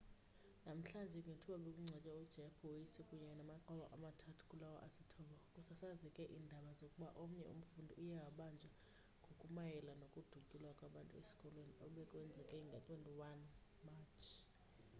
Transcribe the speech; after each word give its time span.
namhlanje 0.65 1.17
ngethuba 1.21 1.57
bekungcwatywa 1.63 2.13
ujeff 2.23 2.55
weise 2.67 3.01
kunye 3.09 3.31
namaxhoba 3.39 3.85
amathathu 3.95 4.43
kulawo 4.51 4.77
asithoba 4.87 5.35
kusasazeke 5.53 6.23
iindaba 6.35 6.69
zokuba 6.79 7.07
omnye 7.23 7.43
umfundi 7.53 7.91
uye 8.03 8.13
wabanjwa 8.23 8.71
ngokumayela 9.23 9.91
nokudutyulwa 10.01 10.71
kwabantu 10.77 11.13
esikolweni 11.21 11.73
obekwenzeke 11.85 12.57
nge-21 12.67 13.41
matshi 13.85 14.35